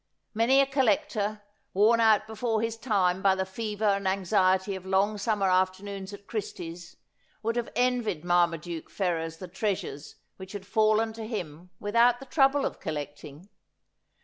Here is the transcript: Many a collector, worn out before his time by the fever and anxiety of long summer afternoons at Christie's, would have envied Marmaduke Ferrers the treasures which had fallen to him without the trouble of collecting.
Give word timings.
Many 0.33 0.59
a 0.61 0.65
collector, 0.65 1.43
worn 1.75 1.99
out 1.99 2.25
before 2.25 2.63
his 2.63 2.75
time 2.75 3.21
by 3.21 3.35
the 3.35 3.45
fever 3.45 3.85
and 3.85 4.07
anxiety 4.07 4.75
of 4.75 4.83
long 4.83 5.19
summer 5.19 5.45
afternoons 5.47 6.11
at 6.11 6.25
Christie's, 6.25 6.97
would 7.43 7.55
have 7.55 7.69
envied 7.75 8.25
Marmaduke 8.25 8.89
Ferrers 8.89 9.37
the 9.37 9.47
treasures 9.47 10.15
which 10.37 10.53
had 10.53 10.65
fallen 10.65 11.13
to 11.13 11.27
him 11.27 11.69
without 11.79 12.19
the 12.19 12.25
trouble 12.25 12.65
of 12.65 12.79
collecting. 12.79 13.47